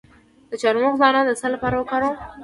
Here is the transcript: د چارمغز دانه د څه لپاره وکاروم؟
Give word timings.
د 0.49 0.51
چارمغز 0.61 0.97
دانه 1.01 1.21
د 1.25 1.29
څه 1.39 1.47
لپاره 1.53 1.75
وکاروم؟ 1.77 2.17